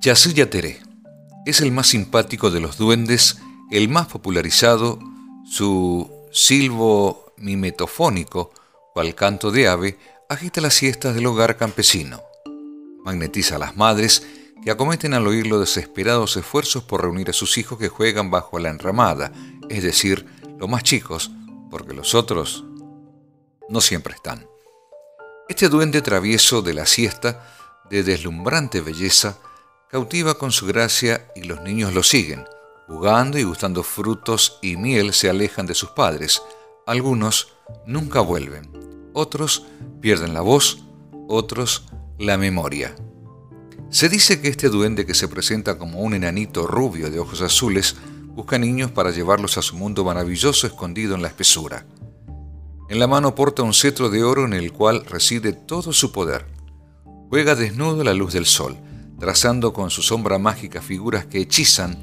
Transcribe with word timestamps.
Yasuya 0.00 0.50
Tere 0.50 0.80
es 1.46 1.60
el 1.60 1.72
más 1.72 1.88
simpático 1.88 2.50
de 2.50 2.60
los 2.60 2.76
duendes, 2.76 3.38
el 3.70 3.88
más 3.88 4.06
popularizado, 4.06 4.98
su 5.44 6.10
silbo 6.32 7.32
mimetofónico, 7.36 8.52
cual 8.94 9.14
canto 9.14 9.50
de 9.50 9.68
ave, 9.68 9.98
agita 10.28 10.60
las 10.60 10.74
siestas 10.74 11.14
del 11.14 11.26
hogar 11.26 11.56
campesino. 11.56 12.20
Magnetiza 13.04 13.56
a 13.56 13.58
las 13.58 13.76
madres 13.76 14.26
que 14.62 14.70
acometen 14.70 15.14
al 15.14 15.26
oírlo 15.26 15.58
desesperados 15.58 16.36
esfuerzos 16.36 16.84
por 16.84 17.02
reunir 17.02 17.30
a 17.30 17.32
sus 17.32 17.58
hijos 17.58 17.78
que 17.78 17.88
juegan 17.88 18.30
bajo 18.30 18.58
la 18.58 18.70
enramada, 18.70 19.32
es 19.68 19.82
decir, 19.82 20.26
los 20.58 20.68
más 20.68 20.84
chicos, 20.84 21.32
porque 21.70 21.94
los 21.94 22.14
otros 22.14 22.64
no 23.68 23.80
siempre 23.80 24.14
están. 24.14 24.46
Este 25.48 25.68
duende 25.68 26.02
travieso 26.02 26.62
de 26.62 26.74
la 26.74 26.86
siesta, 26.86 27.44
de 27.90 28.02
deslumbrante 28.04 28.80
belleza, 28.80 29.38
cautiva 29.92 30.38
con 30.38 30.52
su 30.52 30.64
gracia 30.64 31.28
y 31.36 31.42
los 31.42 31.60
niños 31.60 31.92
lo 31.92 32.02
siguen. 32.02 32.46
Jugando 32.88 33.38
y 33.38 33.42
gustando 33.42 33.82
frutos 33.82 34.58
y 34.62 34.78
miel 34.78 35.12
se 35.12 35.28
alejan 35.28 35.66
de 35.66 35.74
sus 35.74 35.90
padres. 35.90 36.42
Algunos 36.86 37.52
nunca 37.86 38.20
vuelven. 38.20 38.70
Otros 39.12 39.66
pierden 40.00 40.32
la 40.32 40.40
voz, 40.40 40.82
otros 41.28 41.84
la 42.18 42.38
memoria. 42.38 42.96
Se 43.90 44.08
dice 44.08 44.40
que 44.40 44.48
este 44.48 44.70
duende 44.70 45.04
que 45.04 45.12
se 45.12 45.28
presenta 45.28 45.76
como 45.76 46.00
un 46.00 46.14
enanito 46.14 46.66
rubio 46.66 47.10
de 47.10 47.18
ojos 47.18 47.42
azules 47.42 47.96
busca 48.28 48.56
niños 48.56 48.90
para 48.90 49.10
llevarlos 49.10 49.58
a 49.58 49.62
su 49.62 49.76
mundo 49.76 50.04
maravilloso 50.04 50.66
escondido 50.66 51.14
en 51.14 51.20
la 51.20 51.28
espesura. 51.28 51.84
En 52.88 52.98
la 52.98 53.06
mano 53.06 53.34
porta 53.34 53.62
un 53.62 53.74
cetro 53.74 54.08
de 54.08 54.24
oro 54.24 54.46
en 54.46 54.54
el 54.54 54.72
cual 54.72 55.04
reside 55.04 55.52
todo 55.52 55.92
su 55.92 56.12
poder. 56.12 56.46
Juega 57.28 57.54
desnudo 57.54 58.00
a 58.00 58.04
la 58.04 58.14
luz 58.14 58.32
del 58.32 58.46
sol, 58.46 58.78
trazando 59.22 59.72
con 59.72 59.88
su 59.88 60.02
sombra 60.02 60.36
mágica 60.40 60.82
figuras 60.82 61.26
que 61.26 61.38
hechizan. 61.38 61.96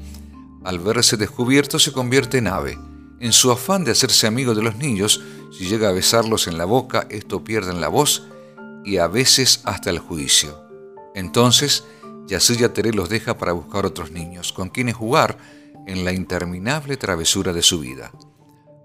Al 0.64 0.78
verse 0.78 1.18
descubierto 1.18 1.78
se 1.78 1.92
convierte 1.92 2.38
en 2.38 2.46
ave. 2.46 2.78
En 3.20 3.34
su 3.34 3.52
afán 3.52 3.84
de 3.84 3.90
hacerse 3.90 4.26
amigo 4.26 4.54
de 4.54 4.62
los 4.62 4.76
niños, 4.76 5.20
si 5.52 5.66
llega 5.66 5.90
a 5.90 5.92
besarlos 5.92 6.46
en 6.46 6.56
la 6.56 6.64
boca, 6.64 7.06
esto 7.10 7.44
pierden 7.44 7.78
la 7.78 7.88
voz 7.88 8.26
y 8.86 8.96
a 8.96 9.06
veces 9.06 9.60
hasta 9.64 9.90
el 9.90 9.98
juicio. 9.98 10.64
Entonces, 11.14 11.84
Yasuya 12.26 12.72
Tere 12.72 12.94
los 12.94 13.10
deja 13.10 13.36
para 13.36 13.52
buscar 13.52 13.84
otros 13.84 14.12
niños, 14.12 14.54
con 14.54 14.70
quienes 14.70 14.94
jugar 14.94 15.36
en 15.86 16.06
la 16.06 16.12
interminable 16.14 16.96
travesura 16.96 17.52
de 17.52 17.60
su 17.60 17.80
vida. 17.80 18.12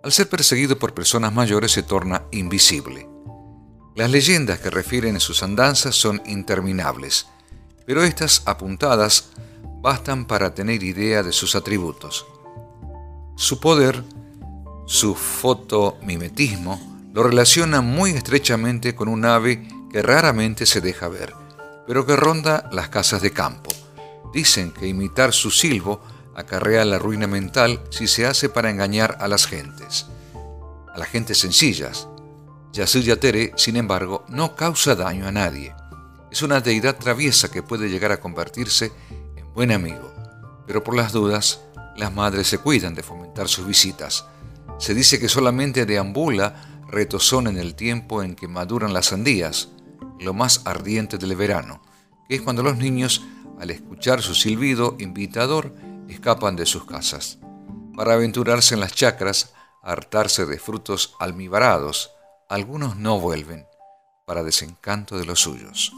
Al 0.03 0.11
ser 0.11 0.27
perseguido 0.27 0.77
por 0.77 0.93
personas 0.93 1.33
mayores 1.33 1.71
se 1.71 1.83
torna 1.83 2.23
invisible. 2.33 3.07
Las 3.95 4.11
leyendas 4.11 4.59
que 4.59 4.69
refieren 4.69 5.21
sus 5.21 5.41
andanzas 5.41 5.95
son 5.95 6.21
interminables, 6.25 7.27
pero 7.85 8.03
estas 8.03 8.41
apuntadas 8.45 9.29
bastan 9.81 10.25
para 10.25 10.53
tener 10.53 10.83
idea 10.83 11.23
de 11.23 11.31
sus 11.31 11.55
atributos. 11.55 12.25
Su 13.35 13.59
poder, 13.59 14.03
su 14.85 15.15
fotomimetismo, 15.15 17.09
lo 17.13 17.23
relaciona 17.23 17.81
muy 17.81 18.11
estrechamente 18.11 18.95
con 18.95 19.07
un 19.07 19.25
ave 19.25 19.67
que 19.91 20.01
raramente 20.01 20.65
se 20.65 20.81
deja 20.81 21.07
ver 21.07 21.45
pero 21.85 22.05
que 22.05 22.15
ronda 22.15 22.67
las 22.71 22.89
casas 22.89 23.21
de 23.21 23.31
campo. 23.31 23.69
Dicen 24.33 24.71
que 24.71 24.87
imitar 24.87 25.33
su 25.33 25.51
silbo 25.51 26.01
acarrea 26.35 26.83
la 26.83 26.99
ruina 26.99 27.27
mental 27.27 27.81
si 27.89 28.07
se 28.07 28.25
hace 28.25 28.49
para 28.49 28.69
engañar 28.69 29.17
a 29.19 29.27
las 29.27 29.45
gentes. 29.45 30.07
A 30.93 30.97
las 30.97 31.07
gentes 31.07 31.37
sencillas. 31.37 32.07
Yasuya 32.73 33.17
Tere, 33.19 33.53
sin 33.55 33.77
embargo, 33.77 34.25
no 34.27 34.55
causa 34.55 34.95
daño 34.95 35.27
a 35.27 35.31
nadie. 35.31 35.73
Es 36.35 36.41
una 36.41 36.59
deidad 36.59 36.97
traviesa 36.97 37.49
que 37.49 37.63
puede 37.63 37.87
llegar 37.87 38.11
a 38.11 38.19
convertirse 38.19 38.91
en 39.37 39.53
buen 39.53 39.71
amigo, 39.71 40.13
pero 40.67 40.83
por 40.83 40.93
las 40.93 41.13
dudas, 41.13 41.61
las 41.95 42.13
madres 42.13 42.47
se 42.47 42.57
cuidan 42.57 42.93
de 42.93 43.03
fomentar 43.03 43.47
sus 43.47 43.65
visitas. 43.65 44.25
Se 44.77 44.93
dice 44.93 45.17
que 45.17 45.29
solamente 45.29 45.85
deambula 45.85 46.81
retozón 46.89 47.47
en 47.47 47.57
el 47.57 47.73
tiempo 47.73 48.21
en 48.21 48.35
que 48.35 48.49
maduran 48.49 48.91
las 48.91 49.05
sandías, 49.05 49.69
lo 50.19 50.33
más 50.33 50.63
ardiente 50.65 51.17
del 51.17 51.37
verano, 51.37 51.81
que 52.27 52.35
es 52.35 52.41
cuando 52.41 52.63
los 52.63 52.75
niños, 52.75 53.21
al 53.57 53.69
escuchar 53.69 54.21
su 54.21 54.35
silbido 54.35 54.97
invitador, 54.99 55.73
escapan 56.09 56.57
de 56.57 56.65
sus 56.65 56.83
casas, 56.83 57.37
para 57.95 58.15
aventurarse 58.15 58.73
en 58.73 58.81
las 58.81 58.93
chacras, 58.93 59.53
hartarse 59.81 60.45
de 60.45 60.59
frutos 60.59 61.15
almibarados. 61.17 62.11
Algunos 62.49 62.97
no 62.97 63.21
vuelven, 63.21 63.65
para 64.25 64.43
desencanto 64.43 65.17
de 65.17 65.23
los 65.23 65.39
suyos. 65.39 65.93